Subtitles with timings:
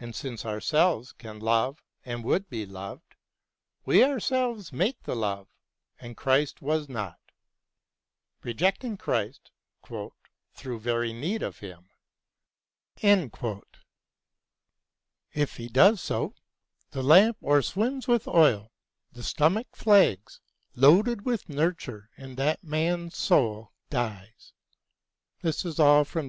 [0.00, 3.14] And since ourselves can love and would be loved.
[3.84, 5.46] We ourselves make the love,
[6.00, 7.20] and Christ was not—
[8.42, 9.52] rejecting Christ"
[10.56, 11.90] through very need of Him"?
[13.00, 13.28] If
[15.58, 16.34] he does so.
[16.90, 18.72] The lamp o'erswims with oil,
[19.12, 20.40] the stomach flags,
[20.74, 24.54] Loaded with nurture, and that man's soul dies.
[25.42, 26.14] »"Death in the Desert." t Ibid.